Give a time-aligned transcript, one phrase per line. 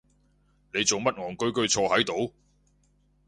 [0.73, 2.33] 你做乜戇居居坐係度？